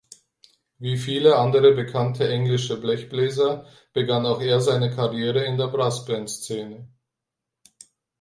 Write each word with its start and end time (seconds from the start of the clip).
Wie 0.79 0.97
viele 0.97 1.35
andere 1.35 1.75
bekannte 1.75 2.27
englische 2.27 2.81
Blechbläser 2.81 3.67
begann 3.93 4.25
auch 4.25 4.41
er 4.41 4.59
seine 4.59 4.89
Karriere 4.89 5.43
in 5.43 5.57
der 5.59 5.67
Brass-Band-Szene. 5.67 6.89